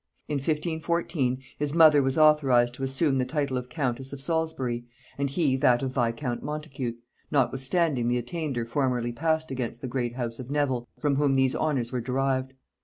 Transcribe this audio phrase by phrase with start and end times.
[0.27, 4.83] In 1514, his mother was authorized to assume the title of countess of Salisbury,
[5.15, 6.97] and he that of viscount Montacute,
[7.29, 11.91] notwithstanding the attainder formerly passed against the great house of Nevil, from whom these honors
[11.91, 12.53] were derived.